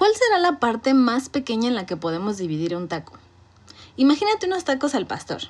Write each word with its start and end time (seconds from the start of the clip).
¿Cuál 0.00 0.14
será 0.14 0.38
la 0.38 0.58
parte 0.58 0.94
más 0.94 1.28
pequeña 1.28 1.68
en 1.68 1.74
la 1.74 1.84
que 1.84 1.94
podemos 1.94 2.38
dividir 2.38 2.74
un 2.74 2.88
taco? 2.88 3.18
Imagínate 3.98 4.46
unos 4.46 4.64
tacos 4.64 4.94
al 4.94 5.06
pastor. 5.06 5.42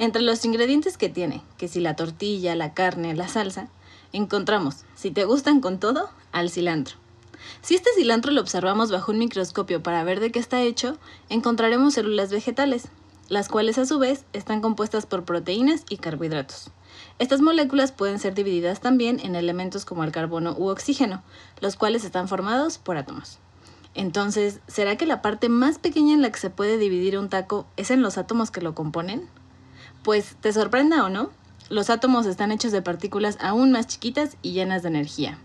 Entre 0.00 0.20
los 0.20 0.44
ingredientes 0.44 0.98
que 0.98 1.08
tiene, 1.08 1.44
que 1.58 1.68
si 1.68 1.78
la 1.78 1.94
tortilla, 1.94 2.56
la 2.56 2.74
carne, 2.74 3.14
la 3.14 3.28
salsa, 3.28 3.68
encontramos, 4.12 4.78
si 4.96 5.12
te 5.12 5.24
gustan 5.24 5.60
con 5.60 5.78
todo, 5.78 6.10
al 6.32 6.50
cilantro. 6.50 6.96
Si 7.62 7.76
este 7.76 7.90
cilantro 7.94 8.32
lo 8.32 8.40
observamos 8.40 8.90
bajo 8.90 9.12
un 9.12 9.20
microscopio 9.20 9.80
para 9.80 10.02
ver 10.02 10.18
de 10.18 10.32
qué 10.32 10.40
está 10.40 10.60
hecho, 10.60 10.98
encontraremos 11.28 11.94
células 11.94 12.32
vegetales, 12.32 12.88
las 13.28 13.48
cuales 13.48 13.78
a 13.78 13.86
su 13.86 14.00
vez 14.00 14.24
están 14.32 14.60
compuestas 14.60 15.06
por 15.06 15.24
proteínas 15.24 15.84
y 15.88 15.98
carbohidratos. 15.98 16.72
Estas 17.20 17.40
moléculas 17.42 17.92
pueden 17.92 18.18
ser 18.18 18.34
divididas 18.34 18.80
también 18.80 19.20
en 19.20 19.36
elementos 19.36 19.84
como 19.84 20.02
el 20.02 20.10
carbono 20.10 20.56
u 20.58 20.66
oxígeno, 20.66 21.22
los 21.60 21.76
cuales 21.76 22.02
están 22.02 22.26
formados 22.26 22.78
por 22.78 22.96
átomos. 22.96 23.38
Entonces, 23.98 24.60
¿será 24.68 24.94
que 24.94 25.06
la 25.06 25.22
parte 25.22 25.48
más 25.48 25.80
pequeña 25.80 26.14
en 26.14 26.22
la 26.22 26.30
que 26.30 26.38
se 26.38 26.50
puede 26.50 26.78
dividir 26.78 27.18
un 27.18 27.28
taco 27.28 27.66
es 27.76 27.90
en 27.90 28.00
los 28.00 28.16
átomos 28.16 28.52
que 28.52 28.60
lo 28.60 28.72
componen? 28.72 29.28
Pues, 30.04 30.36
te 30.40 30.52
sorprenda 30.52 31.04
o 31.04 31.08
no, 31.08 31.30
los 31.68 31.90
átomos 31.90 32.24
están 32.24 32.52
hechos 32.52 32.70
de 32.70 32.80
partículas 32.80 33.38
aún 33.40 33.72
más 33.72 33.88
chiquitas 33.88 34.36
y 34.40 34.52
llenas 34.52 34.82
de 34.84 34.90
energía. 34.90 35.38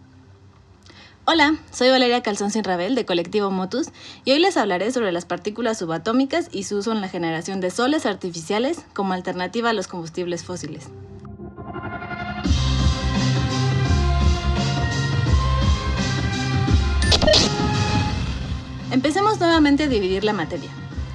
Hola, 1.26 1.58
soy 1.72 1.90
Valeria 1.90 2.22
Calzón 2.22 2.52
Sin 2.52 2.64
Rabel 2.64 2.94
de 2.94 3.08
Colectivo 3.08 3.50
Motus 3.50 3.88
y 4.24 4.34
hoy 4.34 4.40
les 4.40 4.56
hablaré 4.56 4.92
sobre 4.92 5.12
las 5.12 5.26
partículas 5.26 5.80
subatómicas 5.80 6.50
y 6.52 6.62
su 6.62 6.78
uso 6.78 6.92
en 6.92 7.02
la 7.02 7.10
generación 7.10 7.60
de 7.60 7.72
soles 7.72 8.06
artificiales 8.06 8.86
como 8.94 9.14
alternativa 9.14 9.72
a 9.72 9.74
los 9.74 9.88
combustibles 9.88 10.44
fósiles. 10.44 10.90
Empecemos 18.94 19.40
nuevamente 19.40 19.86
a 19.86 19.88
dividir 19.88 20.24
la 20.24 20.34
materia. 20.34 20.70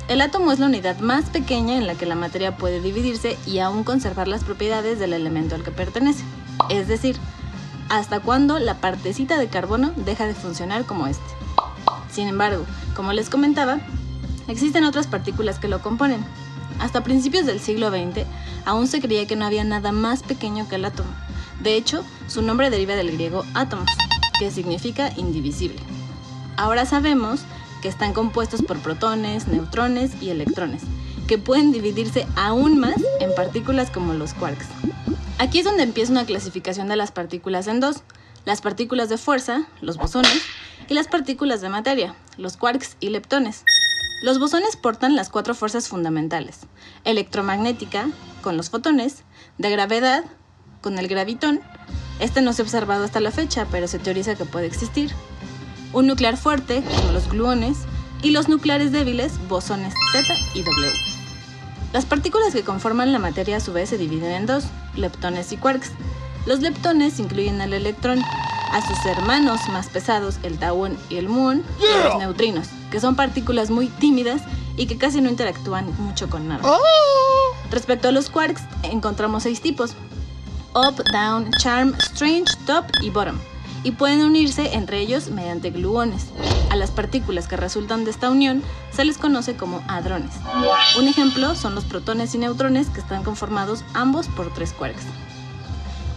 El 0.08 0.20
átomo 0.20 0.50
es 0.50 0.58
la 0.58 0.66
unidad 0.66 0.98
más 0.98 1.26
pequeña 1.26 1.76
en 1.76 1.86
la 1.86 1.94
que 1.94 2.06
la 2.06 2.16
materia 2.16 2.56
puede 2.56 2.80
dividirse 2.80 3.38
y 3.46 3.60
aún 3.60 3.84
conservar 3.84 4.26
las 4.26 4.42
propiedades 4.42 4.98
del 4.98 5.12
elemento 5.12 5.54
al 5.54 5.62
que 5.62 5.70
pertenece. 5.70 6.24
Es 6.70 6.88
decir, 6.88 7.16
hasta 7.88 8.18
cuando 8.18 8.58
la 8.58 8.80
partecita 8.80 9.38
de 9.38 9.46
carbono 9.46 9.92
deja 9.94 10.26
de 10.26 10.34
funcionar 10.34 10.86
como 10.86 11.06
este. 11.06 11.22
Sin 12.10 12.26
embargo, 12.26 12.66
como 12.96 13.12
les 13.12 13.30
comentaba, 13.30 13.78
existen 14.48 14.82
otras 14.82 15.06
partículas 15.06 15.60
que 15.60 15.68
lo 15.68 15.80
componen. 15.80 16.24
Hasta 16.80 17.04
principios 17.04 17.46
del 17.46 17.60
siglo 17.60 17.90
XX 17.90 18.26
aún 18.64 18.88
se 18.88 19.00
creía 19.00 19.28
que 19.28 19.36
no 19.36 19.46
había 19.46 19.62
nada 19.62 19.92
más 19.92 20.24
pequeño 20.24 20.68
que 20.68 20.74
el 20.74 20.84
átomo. 20.84 21.10
De 21.62 21.76
hecho, 21.76 22.04
su 22.26 22.42
nombre 22.42 22.70
deriva 22.70 22.96
del 22.96 23.12
griego 23.12 23.44
átomos, 23.54 23.88
que 24.40 24.50
significa 24.50 25.12
indivisible. 25.16 25.78
Ahora 26.56 26.84
sabemos 26.86 27.42
que 27.80 27.88
están 27.88 28.12
compuestos 28.12 28.62
por 28.62 28.78
protones, 28.78 29.48
neutrones 29.48 30.12
y 30.20 30.30
electrones, 30.30 30.82
que 31.26 31.38
pueden 31.38 31.72
dividirse 31.72 32.26
aún 32.36 32.78
más 32.78 32.96
en 33.20 33.34
partículas 33.34 33.90
como 33.90 34.14
los 34.14 34.34
quarks. 34.34 34.66
Aquí 35.38 35.60
es 35.60 35.64
donde 35.64 35.82
empieza 35.82 36.12
una 36.12 36.26
clasificación 36.26 36.88
de 36.88 36.96
las 36.96 37.12
partículas 37.12 37.68
en 37.68 37.80
dos, 37.80 38.02
las 38.44 38.60
partículas 38.60 39.08
de 39.08 39.18
fuerza, 39.18 39.66
los 39.80 39.96
bosones, 39.96 40.42
y 40.88 40.94
las 40.94 41.06
partículas 41.06 41.60
de 41.60 41.68
materia, 41.68 42.14
los 42.36 42.56
quarks 42.56 42.96
y 43.00 43.10
leptones. 43.10 43.64
Los 44.22 44.38
bosones 44.38 44.76
portan 44.76 45.14
las 45.14 45.28
cuatro 45.28 45.54
fuerzas 45.54 45.88
fundamentales, 45.88 46.60
electromagnética, 47.04 48.08
con 48.42 48.56
los 48.56 48.70
fotones, 48.70 49.22
de 49.58 49.70
gravedad, 49.70 50.24
con 50.80 50.98
el 50.98 51.08
gravitón, 51.08 51.60
este 52.20 52.40
no 52.40 52.52
se 52.52 52.62
ha 52.62 52.64
observado 52.64 53.04
hasta 53.04 53.20
la 53.20 53.30
fecha, 53.30 53.66
pero 53.70 53.86
se 53.86 54.00
teoriza 54.00 54.34
que 54.34 54.44
puede 54.44 54.66
existir, 54.66 55.12
un 55.92 56.06
nuclear 56.06 56.36
fuerte, 56.36 56.82
como 56.82 57.12
los 57.12 57.28
gluones, 57.28 57.78
y 58.22 58.30
los 58.30 58.48
nucleares 58.48 58.92
débiles, 58.92 59.38
bosones 59.48 59.94
Z 60.12 60.34
y 60.54 60.62
W. 60.62 60.92
Las 61.92 62.04
partículas 62.04 62.52
que 62.52 62.64
conforman 62.64 63.12
la 63.12 63.18
materia 63.18 63.56
a 63.56 63.60
su 63.60 63.72
vez 63.72 63.88
se 63.88 63.98
dividen 63.98 64.32
en 64.32 64.46
dos, 64.46 64.64
leptones 64.94 65.52
y 65.52 65.56
quarks. 65.56 65.92
Los 66.46 66.60
leptones 66.60 67.18
incluyen 67.18 67.60
al 67.60 67.72
electrón, 67.72 68.22
a 68.72 68.86
sus 68.86 69.06
hermanos 69.06 69.60
más 69.70 69.88
pesados, 69.88 70.38
el 70.42 70.58
tauón 70.58 70.98
y 71.08 71.16
el 71.16 71.28
muón, 71.28 71.64
y 71.80 72.04
los 72.04 72.18
neutrinos, 72.18 72.68
que 72.90 73.00
son 73.00 73.16
partículas 73.16 73.70
muy 73.70 73.88
tímidas 73.88 74.42
y 74.76 74.86
que 74.86 74.98
casi 74.98 75.20
no 75.20 75.30
interactúan 75.30 75.90
mucho 75.98 76.28
con 76.28 76.48
nada. 76.48 76.60
Oh. 76.64 76.78
Respecto 77.70 78.08
a 78.08 78.12
los 78.12 78.28
quarks, 78.28 78.62
encontramos 78.82 79.44
seis 79.44 79.60
tipos: 79.60 79.94
up, 80.74 81.02
down, 81.12 81.50
charm, 81.58 81.94
strange, 81.98 82.52
top 82.66 82.84
y 83.00 83.10
bottom 83.10 83.38
y 83.84 83.92
pueden 83.92 84.22
unirse 84.22 84.74
entre 84.74 85.00
ellos 85.00 85.30
mediante 85.30 85.70
gluones. 85.70 86.26
A 86.70 86.76
las 86.76 86.90
partículas 86.90 87.48
que 87.48 87.56
resultan 87.56 88.04
de 88.04 88.10
esta 88.10 88.30
unión 88.30 88.62
se 88.92 89.04
les 89.04 89.18
conoce 89.18 89.56
como 89.56 89.82
hadrones. 89.88 90.32
Un 90.98 91.08
ejemplo 91.08 91.54
son 91.54 91.74
los 91.74 91.84
protones 91.84 92.34
y 92.34 92.38
neutrones 92.38 92.88
que 92.88 93.00
están 93.00 93.24
conformados 93.24 93.84
ambos 93.94 94.28
por 94.28 94.52
tres 94.52 94.72
quarks. 94.72 95.04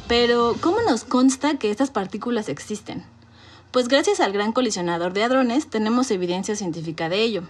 Pero, 0.07 0.55
¿cómo 0.59 0.77
nos 0.81 1.03
consta 1.03 1.57
que 1.57 1.71
estas 1.71 1.89
partículas 1.89 2.49
existen? 2.49 3.03
Pues 3.71 3.87
gracias 3.87 4.19
al 4.19 4.33
gran 4.33 4.51
colisionador 4.51 5.13
de 5.13 5.23
hadrones 5.23 5.69
tenemos 5.69 6.11
evidencia 6.11 6.55
científica 6.55 7.07
de 7.07 7.21
ello. 7.21 7.43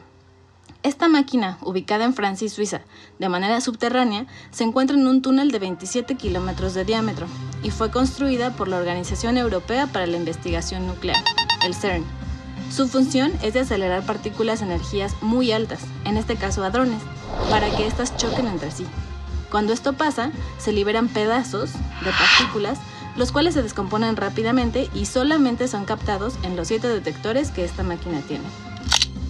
Esta 0.84 1.08
máquina, 1.08 1.58
ubicada 1.62 2.06
en 2.06 2.14
Francia 2.14 2.46
y 2.46 2.50
Suiza 2.50 2.82
de 3.18 3.30
manera 3.30 3.62
subterránea, 3.62 4.28
se 4.52 4.64
encuentra 4.64 4.96
en 4.98 5.08
un 5.08 5.22
túnel 5.22 5.52
de 5.52 5.60
27 5.60 6.16
kilómetros 6.16 6.74
de 6.74 6.86
diámetro 6.86 7.28
y 7.64 7.72
fue 7.72 7.92
construida 7.92 8.52
por 8.52 8.68
la 8.68 8.78
Organización 8.78 9.38
Europea 9.38 9.88
para 9.88 10.08
la 10.08 10.18
Investigación 10.18 10.88
Nuclear, 10.88 11.24
el 11.66 11.76
CERN. 11.76 12.06
Su 12.72 12.88
función 12.88 13.32
es 13.42 13.54
de 13.54 13.62
acelerar 13.62 14.06
partículas 14.06 14.62
energías 14.62 15.16
muy 15.22 15.52
altas, 15.52 15.82
en 16.06 16.18
este 16.18 16.36
caso 16.38 16.64
hadrones, 16.64 17.02
para 17.50 17.70
que 17.76 17.86
éstas 17.86 18.16
choquen 18.16 18.48
entre 18.48 18.72
sí. 18.72 18.86
Cuando 19.50 19.74
esto 19.74 19.94
pasa, 19.94 20.32
se 20.58 20.72
liberan 20.72 21.10
pedazos 21.10 21.74
de 21.74 22.12
partículas, 22.12 22.80
los 23.18 23.34
cuales 23.34 23.54
se 23.54 23.64
descomponen 23.64 24.16
rápidamente 24.16 24.90
y 24.94 25.06
solamente 25.06 25.68
son 25.68 25.84
captados 25.84 26.36
en 26.44 26.56
los 26.56 26.70
siete 26.70 26.88
detectores 26.88 27.52
que 27.52 27.66
esta 27.66 27.84
máquina 27.84 28.22
tiene. 28.22 28.46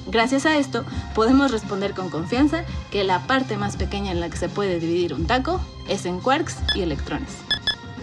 Gracias 0.06 0.46
a 0.46 0.58
esto, 0.58 0.86
podemos 1.16 1.52
responder 1.52 1.94
con 1.94 2.10
confianza 2.10 2.66
que 2.92 3.04
la 3.04 3.26
parte 3.26 3.58
más 3.58 3.78
pequeña 3.78 4.12
en 4.12 4.20
la 4.20 4.30
que 4.30 4.38
se 4.38 4.50
puede 4.50 4.80
dividir 4.80 5.14
un 5.14 5.26
taco 5.26 5.62
es 5.88 6.06
en 6.06 6.20
quarks 6.20 6.58
y 6.76 6.82
electrones. 6.82 7.30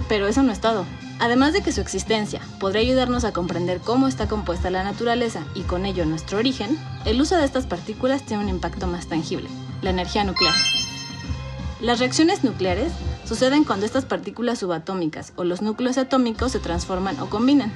Pero 0.09 0.27
eso 0.27 0.43
no 0.43 0.53
es 0.53 0.61
todo. 0.61 0.85
Además 1.21 1.53
de 1.53 1.63
que 1.63 1.73
su 1.73 1.81
existencia 1.81 2.41
podría 2.61 2.83
ayudarnos 2.83 3.25
a 3.25 3.33
comprender 3.33 3.81
cómo 3.81 4.07
está 4.07 4.29
compuesta 4.29 4.71
la 4.71 4.85
naturaleza 4.85 5.45
y 5.55 5.63
con 5.63 5.85
ello 5.85 6.07
nuestro 6.07 6.39
origen, 6.39 6.79
el 7.05 7.21
uso 7.21 7.37
de 7.37 7.45
estas 7.45 7.67
partículas 7.67 8.23
tiene 8.23 8.45
un 8.45 8.49
impacto 8.49 8.87
más 8.87 9.09
tangible, 9.09 9.49
la 9.83 9.91
energía 9.91 10.23
nuclear. 10.23 10.55
Las 11.81 11.99
reacciones 11.99 12.45
nucleares 12.45 12.93
suceden 13.25 13.65
cuando 13.65 13.87
estas 13.87 14.05
partículas 14.05 14.59
subatómicas 14.61 15.33
o 15.37 15.45
los 15.45 15.61
núcleos 15.61 15.99
atómicos 15.99 16.53
se 16.53 16.61
transforman 16.61 17.19
o 17.21 17.29
combinan. 17.29 17.73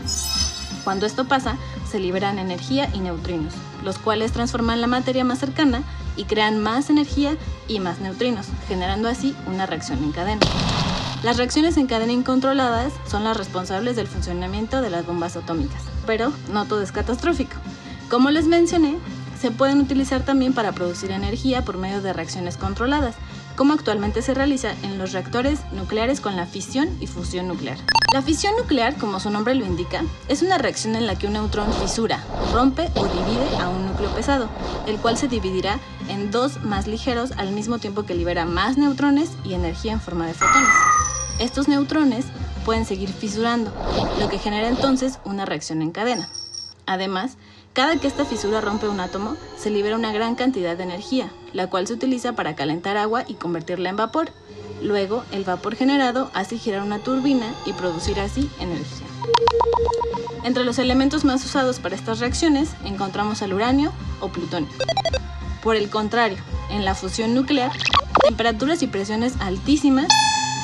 Cuando 0.84 1.06
esto 1.06 1.26
pasa, 1.26 1.56
se 1.88 2.00
liberan 2.00 2.38
energía 2.38 2.88
y 2.92 2.98
neutrinos, 2.98 3.54
los 3.84 3.98
cuales 3.98 4.32
transforman 4.32 4.80
la 4.80 4.88
materia 4.88 5.24
más 5.24 5.38
cercana 5.38 5.82
y 6.16 6.24
crean 6.24 6.60
más 6.60 6.90
energía 6.90 7.36
y 7.68 7.78
más 7.78 8.00
neutrinos, 8.00 8.46
generando 8.66 9.08
así 9.08 9.36
una 9.46 9.66
reacción 9.66 10.02
en 10.02 10.12
cadena. 10.12 10.40
Las 11.22 11.36
reacciones 11.36 11.76
en 11.76 11.86
cadena 11.86 12.12
incontroladas 12.12 12.92
son 13.08 13.22
las 13.22 13.36
responsables 13.36 13.94
del 13.94 14.08
funcionamiento 14.08 14.82
de 14.82 14.90
las 14.90 15.06
bombas 15.06 15.36
atómicas, 15.36 15.80
pero 16.04 16.32
no 16.52 16.64
todo 16.64 16.82
es 16.82 16.90
catastrófico. 16.90 17.54
Como 18.10 18.30
les 18.30 18.48
mencioné, 18.48 18.96
se 19.40 19.52
pueden 19.52 19.80
utilizar 19.80 20.24
también 20.24 20.52
para 20.52 20.72
producir 20.72 21.12
energía 21.12 21.64
por 21.64 21.78
medio 21.78 22.02
de 22.02 22.12
reacciones 22.12 22.56
controladas, 22.56 23.14
como 23.56 23.72
actualmente 23.72 24.20
se 24.20 24.34
realiza 24.34 24.72
en 24.82 24.98
los 24.98 25.12
reactores 25.12 25.60
nucleares 25.72 26.20
con 26.20 26.36
la 26.36 26.46
fisión 26.46 26.88
y 27.00 27.06
fusión 27.06 27.46
nuclear. 27.46 27.78
La 28.12 28.22
fisión 28.22 28.54
nuclear, 28.56 28.96
como 28.96 29.20
su 29.20 29.30
nombre 29.30 29.54
lo 29.54 29.64
indica, 29.64 30.02
es 30.28 30.42
una 30.42 30.58
reacción 30.58 30.96
en 30.96 31.06
la 31.06 31.16
que 31.16 31.28
un 31.28 31.34
neutrón 31.34 31.72
fisura, 31.74 32.18
rompe 32.52 32.90
o 32.96 33.06
divide 33.06 33.56
a 33.60 33.68
un 33.68 33.86
núcleo 33.86 34.10
pesado, 34.10 34.48
el 34.86 34.96
cual 34.96 35.16
se 35.16 35.28
dividirá 35.28 35.78
en 36.08 36.32
dos 36.32 36.62
más 36.64 36.88
ligeros 36.88 37.30
al 37.36 37.52
mismo 37.52 37.78
tiempo 37.78 38.02
que 38.02 38.16
libera 38.16 38.44
más 38.44 38.76
neutrones 38.76 39.30
y 39.44 39.54
energía 39.54 39.92
en 39.92 40.00
forma 40.00 40.26
de 40.26 40.34
fotones. 40.34 40.68
Estos 41.42 41.66
neutrones 41.66 42.24
pueden 42.64 42.86
seguir 42.86 43.08
fisurando, 43.08 43.72
lo 44.20 44.28
que 44.28 44.38
genera 44.38 44.68
entonces 44.68 45.18
una 45.24 45.44
reacción 45.44 45.82
en 45.82 45.90
cadena. 45.90 46.28
Además, 46.86 47.36
cada 47.72 47.96
que 47.96 48.06
esta 48.06 48.24
fisura 48.24 48.60
rompe 48.60 48.86
un 48.86 49.00
átomo, 49.00 49.36
se 49.58 49.68
libera 49.68 49.96
una 49.96 50.12
gran 50.12 50.36
cantidad 50.36 50.76
de 50.76 50.84
energía, 50.84 51.32
la 51.52 51.66
cual 51.66 51.88
se 51.88 51.94
utiliza 51.94 52.34
para 52.34 52.54
calentar 52.54 52.96
agua 52.96 53.24
y 53.26 53.34
convertirla 53.34 53.88
en 53.88 53.96
vapor. 53.96 54.30
Luego, 54.80 55.24
el 55.32 55.42
vapor 55.42 55.74
generado 55.74 56.30
hace 56.32 56.58
girar 56.58 56.82
una 56.82 57.00
turbina 57.00 57.52
y 57.66 57.72
producir 57.72 58.20
así 58.20 58.48
energía. 58.60 59.08
Entre 60.44 60.62
los 60.62 60.78
elementos 60.78 61.24
más 61.24 61.44
usados 61.44 61.80
para 61.80 61.96
estas 61.96 62.20
reacciones 62.20 62.70
encontramos 62.84 63.42
el 63.42 63.52
uranio 63.52 63.92
o 64.20 64.28
plutonio. 64.28 64.70
Por 65.60 65.74
el 65.74 65.90
contrario, 65.90 66.38
en 66.70 66.84
la 66.84 66.94
fusión 66.94 67.34
nuclear, 67.34 67.72
temperaturas 68.22 68.80
y 68.84 68.86
presiones 68.86 69.34
altísimas 69.40 70.06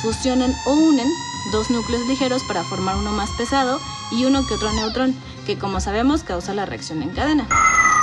fusionan 0.02 0.54
o 0.64 0.72
unen 0.72 1.08
dos 1.52 1.70
núcleos 1.70 2.06
ligeros 2.06 2.42
para 2.44 2.64
formar 2.64 2.96
uno 2.96 3.12
más 3.12 3.30
pesado 3.30 3.80
y 4.10 4.24
uno 4.24 4.46
que 4.46 4.54
otro 4.54 4.72
neutrón, 4.72 5.14
que 5.46 5.58
como 5.58 5.80
sabemos 5.80 6.22
causa 6.22 6.54
la 6.54 6.66
reacción 6.66 7.02
en 7.02 7.10
cadena. 7.10 7.46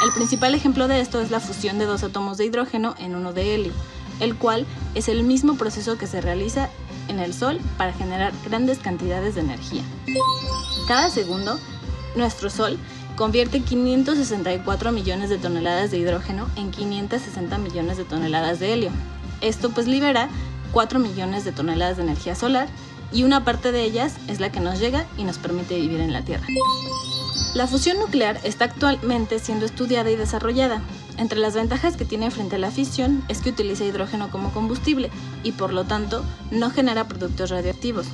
El 0.03 0.12
principal 0.12 0.56
ejemplo 0.56 0.88
de 0.88 1.00
esto 1.00 1.21
es 1.21 1.31
la 1.31 1.39
fusión 1.39 1.80
de 1.80 1.86
dos 1.86 2.03
átomos 2.03 2.38
de 2.38 2.45
hidrógeno 2.45 2.95
en 3.00 3.15
uno 3.15 3.33
de 3.33 3.56
helio, 3.56 3.74
el 4.19 4.36
cual 4.36 4.65
es 4.94 5.07
el 5.09 5.24
mismo 5.24 5.56
proceso 5.56 5.97
que 5.97 6.07
se 6.07 6.21
realiza 6.21 6.69
en 7.07 7.19
el 7.19 7.33
Sol 7.33 7.59
para 7.77 7.94
generar 7.94 8.33
grandes 8.45 8.80
cantidades 8.80 9.36
de 9.36 9.41
energía. 9.41 9.83
Cada 10.88 11.09
segundo, 11.09 11.59
nuestro 12.15 12.50
Sol 12.50 12.77
convierte 13.15 13.62
564 13.62 14.91
millones 14.91 15.30
de 15.30 15.38
toneladas 15.38 15.91
de 15.91 15.98
hidrógeno 15.98 16.48
en 16.56 16.71
560 16.71 17.57
millones 17.57 17.98
de 17.98 18.03
toneladas 18.03 18.59
de 18.59 18.74
helio. 18.74 18.91
Esto 19.41 19.69
pues 19.71 19.88
libera 19.88 20.30
4 20.71 21.00
millones 21.00 21.45
de 21.45 21.51
toneladas 21.51 21.97
de 21.97 22.03
energía 22.03 22.35
solar 22.35 22.67
y 23.12 23.23
una 23.23 23.45
parte 23.45 23.71
de 23.71 23.83
ellas 23.83 24.15
es 24.27 24.39
la 24.39 24.51
que 24.51 24.59
nos 24.59 24.79
llega 24.79 25.06
y 25.17 25.23
nos 25.23 25.38
permite 25.38 25.79
vivir 25.79 26.00
en 26.00 26.13
la 26.13 26.23
Tierra. 26.23 26.45
La 27.53 27.67
fusión 27.67 27.97
nuclear 28.00 28.39
está 28.44 28.65
actualmente 28.65 29.39
siendo 29.39 29.65
estudiada 29.65 30.12
y 30.12 30.17
desarrollada. 30.17 30.81
Entre 31.17 31.39
las 31.39 31.53
ventajas 31.53 31.95
que 31.95 32.03
tiene 32.03 32.29
frente 32.29 32.57
a 32.57 32.59
la 32.59 32.71
fisión 32.71 33.23
es 33.29 33.39
que 33.39 33.51
utiliza 33.51 33.85
hidrógeno 33.85 34.29
como 34.29 34.51
combustible 34.51 35.09
y 35.44 35.53
por 35.53 35.71
lo 35.71 35.85
tanto 35.85 36.25
no 36.51 36.69
genera 36.69 37.07
productos 37.07 37.51
radioactivos. 37.51 38.07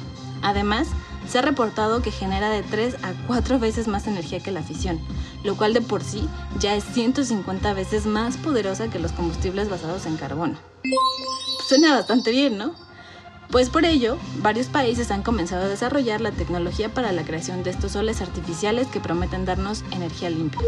Además, 0.44 0.90
se 1.28 1.40
ha 1.40 1.42
reportado 1.42 2.02
que 2.02 2.12
genera 2.12 2.50
de 2.50 2.62
3 2.62 2.98
a 3.04 3.14
4 3.28 3.58
veces 3.60 3.88
más 3.88 4.06
energía 4.06 4.40
que 4.40 4.52
la 4.52 4.64
fisión, 4.64 5.00
lo 5.44 5.56
cual 5.56 5.74
de 5.74 5.82
por 5.82 6.04
sí 6.04 6.28
ya 6.60 6.76
es 6.76 6.84
150 6.84 7.74
veces 7.74 8.06
más 8.06 8.38
poderosa 8.38 8.90
que 8.90 9.00
los 9.00 9.12
combustibles 9.12 9.70
basados 9.70 10.06
en 10.06 10.18
carbono. 10.18 10.58
Suena 11.72 11.96
bastante 11.96 12.32
bien, 12.32 12.58
¿no? 12.58 12.74
Pues 13.50 13.70
por 13.70 13.86
ello, 13.86 14.18
varios 14.40 14.68
países 14.68 15.10
han 15.10 15.24
comenzado 15.24 15.64
a 15.64 15.70
desarrollar 15.70 16.20
la 16.20 16.34
tecnología 16.34 16.94
para 16.94 17.14
la 17.14 17.24
creación 17.24 17.64
de 17.64 17.70
estos 17.70 17.94
soles 17.94 18.20
artificiales 18.20 18.88
que 18.88 19.00
prometen 19.00 19.46
darnos 19.46 19.86
energía 19.92 20.30
limpia. 20.30 20.60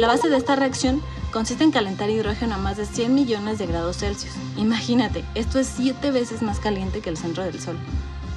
La 0.00 0.06
base 0.06 0.30
de 0.30 0.38
esta 0.38 0.56
reacción 0.56 1.02
consiste 1.30 1.62
en 1.62 1.72
calentar 1.72 2.08
hidrógeno 2.08 2.54
a 2.54 2.56
más 2.56 2.78
de 2.78 2.86
100 2.86 3.14
millones 3.14 3.58
de 3.58 3.66
grados 3.66 3.98
Celsius. 3.98 4.32
Imagínate, 4.56 5.26
esto 5.34 5.58
es 5.58 5.66
7 5.76 6.10
veces 6.10 6.40
más 6.40 6.58
caliente 6.58 7.02
que 7.02 7.10
el 7.10 7.18
centro 7.18 7.44
del 7.44 7.60
Sol, 7.60 7.76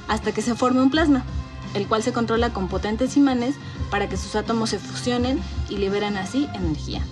hasta 0.06 0.32
que 0.32 0.42
se 0.42 0.54
forme 0.54 0.82
un 0.82 0.90
plasma, 0.90 1.24
el 1.72 1.86
cual 1.86 2.02
se 2.02 2.12
controla 2.12 2.52
con 2.52 2.68
potentes 2.68 3.16
imanes 3.16 3.54
para 3.90 4.10
que 4.10 4.18
sus 4.18 4.36
átomos 4.36 4.68
se 4.68 4.78
fusionen 4.78 5.40
y 5.70 5.78
liberen 5.78 6.18
así 6.18 6.50
energía. 6.52 7.02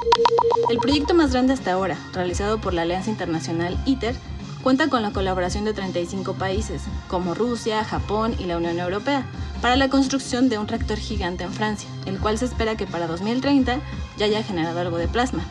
El 0.68 0.76
proyecto 0.76 1.14
más 1.14 1.32
grande 1.32 1.54
hasta 1.54 1.72
ahora, 1.72 1.96
realizado 2.12 2.60
por 2.60 2.74
la 2.74 2.82
Alianza 2.82 3.08
Internacional 3.08 3.78
ITER, 3.86 4.14
cuenta 4.62 4.88
con 4.88 5.02
la 5.02 5.12
colaboración 5.12 5.64
de 5.64 5.72
35 5.72 6.34
países, 6.34 6.82
como 7.08 7.34
Rusia, 7.34 7.84
Japón 7.84 8.34
y 8.38 8.44
la 8.44 8.56
Unión 8.56 8.78
Europea, 8.78 9.26
para 9.60 9.76
la 9.76 9.88
construcción 9.88 10.48
de 10.48 10.58
un 10.58 10.68
reactor 10.68 10.98
gigante 10.98 11.44
en 11.44 11.52
Francia, 11.52 11.88
el 12.06 12.18
cual 12.18 12.38
se 12.38 12.44
espera 12.44 12.76
que 12.76 12.86
para 12.86 13.06
2030 13.06 13.80
ya 14.16 14.26
haya 14.26 14.42
generado 14.42 14.80
algo 14.80 14.98
de 14.98 15.08
plasma. 15.08 15.44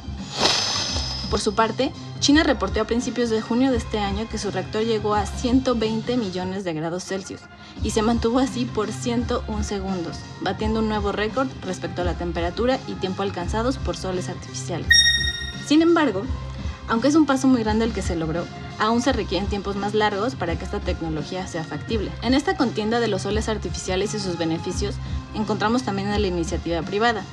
Por 1.29 1.41
su 1.41 1.53
parte, 1.53 1.91
China 2.19 2.43
reportó 2.43 2.81
a 2.81 2.85
principios 2.85 3.29
de 3.29 3.41
junio 3.41 3.69
de 3.71 3.77
este 3.77 3.99
año 3.99 4.27
que 4.29 4.37
su 4.37 4.49
reactor 4.49 4.83
llegó 4.83 5.13
a 5.13 5.25
120 5.25 6.15
millones 6.17 6.63
de 6.63 6.73
grados 6.73 7.03
Celsius 7.03 7.41
y 7.83 7.91
se 7.91 8.01
mantuvo 8.01 8.39
así 8.39 8.65
por 8.65 8.91
101 8.91 9.63
segundos, 9.63 10.17
batiendo 10.41 10.79
un 10.79 10.87
nuevo 10.87 11.11
récord 11.11 11.47
respecto 11.63 12.01
a 12.01 12.05
la 12.05 12.17
temperatura 12.17 12.79
y 12.87 12.93
tiempo 12.93 13.23
alcanzados 13.23 13.77
por 13.77 13.97
soles 13.97 14.29
artificiales. 14.29 14.89
Sin 15.65 15.81
embargo, 15.81 16.23
aunque 16.87 17.09
es 17.09 17.15
un 17.15 17.25
paso 17.25 17.47
muy 17.47 17.61
grande 17.61 17.85
el 17.85 17.93
que 17.93 18.01
se 18.01 18.15
logró, 18.15 18.45
aún 18.79 19.01
se 19.01 19.13
requieren 19.13 19.49
tiempos 19.49 19.75
más 19.75 19.93
largos 19.93 20.35
para 20.35 20.57
que 20.57 20.65
esta 20.65 20.79
tecnología 20.79 21.47
sea 21.47 21.63
factible. 21.63 22.11
En 22.21 22.33
esta 22.33 22.57
contienda 22.57 22.99
de 22.99 23.07
los 23.07 23.23
soles 23.23 23.49
artificiales 23.49 24.13
y 24.13 24.19
sus 24.19 24.37
beneficios, 24.37 24.95
encontramos 25.33 25.83
también 25.83 26.09
a 26.09 26.19
la 26.19 26.27
iniciativa 26.27 26.81
privada. 26.81 27.23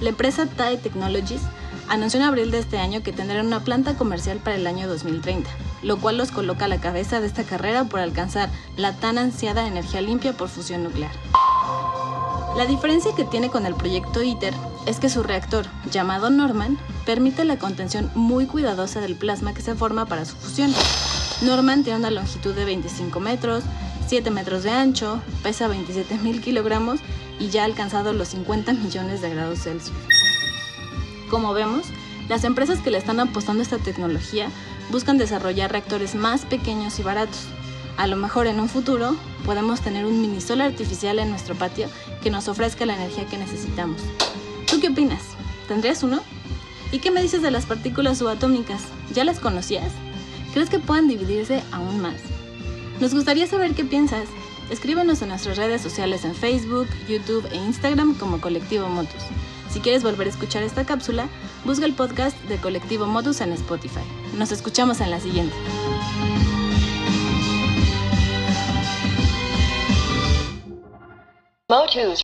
La 0.00 0.10
empresa 0.10 0.46
TAE 0.46 0.76
Technologies 0.76 1.42
anunció 1.88 2.20
en 2.20 2.26
abril 2.26 2.50
de 2.50 2.58
este 2.58 2.78
año 2.78 3.02
que 3.02 3.12
tendrán 3.12 3.46
una 3.46 3.60
planta 3.60 3.96
comercial 3.96 4.38
para 4.38 4.56
el 4.56 4.66
año 4.66 4.88
2030, 4.88 5.48
lo 5.82 5.98
cual 5.98 6.16
los 6.16 6.30
coloca 6.30 6.64
a 6.64 6.68
la 6.68 6.80
cabeza 6.80 7.20
de 7.20 7.26
esta 7.26 7.44
carrera 7.44 7.84
por 7.84 8.00
alcanzar 8.00 8.50
la 8.76 8.92
tan 8.92 9.18
ansiada 9.18 9.66
energía 9.66 10.00
limpia 10.00 10.32
por 10.32 10.48
fusión 10.48 10.84
nuclear. 10.84 11.12
La 12.56 12.66
diferencia 12.66 13.12
que 13.16 13.24
tiene 13.24 13.50
con 13.50 13.66
el 13.66 13.74
proyecto 13.74 14.22
ITER 14.22 14.54
es 14.86 14.98
que 14.98 15.08
su 15.08 15.22
reactor, 15.22 15.66
llamado 15.90 16.30
Norman, 16.30 16.78
permite 17.06 17.44
la 17.44 17.58
contención 17.58 18.10
muy 18.14 18.46
cuidadosa 18.46 19.00
del 19.00 19.16
plasma 19.16 19.54
que 19.54 19.62
se 19.62 19.74
forma 19.74 20.06
para 20.06 20.24
su 20.24 20.36
fusión. 20.36 20.72
Norman 21.42 21.82
tiene 21.84 21.98
una 21.98 22.10
longitud 22.10 22.54
de 22.54 22.64
25 22.64 23.18
metros, 23.20 23.64
7 24.06 24.30
metros 24.30 24.62
de 24.62 24.70
ancho, 24.70 25.20
pesa 25.42 25.68
27.000 25.68 26.40
kilogramos 26.40 27.00
y 27.40 27.48
ya 27.48 27.62
ha 27.62 27.64
alcanzado 27.64 28.12
los 28.12 28.28
50 28.28 28.72
millones 28.74 29.22
de 29.22 29.30
grados 29.30 29.60
Celsius. 29.60 29.96
Como 31.30 31.54
vemos, 31.54 31.86
las 32.28 32.44
empresas 32.44 32.80
que 32.80 32.90
le 32.90 32.98
están 32.98 33.20
apostando 33.20 33.62
esta 33.62 33.78
tecnología 33.78 34.48
buscan 34.90 35.18
desarrollar 35.18 35.72
reactores 35.72 36.14
más 36.14 36.44
pequeños 36.44 36.98
y 36.98 37.02
baratos. 37.02 37.46
A 37.96 38.06
lo 38.06 38.16
mejor 38.16 38.46
en 38.46 38.60
un 38.60 38.68
futuro 38.68 39.16
podemos 39.44 39.80
tener 39.80 40.04
un 40.04 40.20
mini 40.20 40.40
sol 40.40 40.60
artificial 40.60 41.18
en 41.18 41.30
nuestro 41.30 41.54
patio 41.54 41.88
que 42.22 42.30
nos 42.30 42.48
ofrezca 42.48 42.86
la 42.86 42.94
energía 42.94 43.26
que 43.26 43.38
necesitamos. 43.38 44.00
¿Tú 44.74 44.80
qué 44.80 44.88
opinas? 44.88 45.22
¿Tendrías 45.68 46.02
uno? 46.02 46.20
¿Y 46.90 46.98
qué 46.98 47.12
me 47.12 47.22
dices 47.22 47.42
de 47.42 47.52
las 47.52 47.64
partículas 47.64 48.18
subatómicas? 48.18 48.82
¿Ya 49.14 49.22
las 49.22 49.38
conocías? 49.38 49.92
¿Crees 50.52 50.68
que 50.68 50.80
puedan 50.80 51.06
dividirse 51.06 51.62
aún 51.70 52.00
más? 52.00 52.16
Nos 52.98 53.14
gustaría 53.14 53.46
saber 53.46 53.76
qué 53.76 53.84
piensas. 53.84 54.24
Escríbenos 54.70 55.22
en 55.22 55.28
nuestras 55.28 55.58
redes 55.58 55.80
sociales 55.80 56.24
en 56.24 56.34
Facebook, 56.34 56.88
YouTube 57.08 57.46
e 57.52 57.56
Instagram 57.56 58.14
como 58.18 58.40
Colectivo 58.40 58.88
Motus. 58.88 59.22
Si 59.70 59.78
quieres 59.78 60.02
volver 60.02 60.26
a 60.26 60.30
escuchar 60.30 60.64
esta 60.64 60.84
cápsula, 60.84 61.28
busca 61.64 61.86
el 61.86 61.94
podcast 61.94 62.36
de 62.48 62.56
Colectivo 62.56 63.06
Modus 63.06 63.42
en 63.42 63.52
Spotify. 63.52 64.02
Nos 64.36 64.50
escuchamos 64.50 65.00
en 65.00 65.12
la 65.12 65.20
siguiente. 65.20 65.54
Motus. 71.68 72.22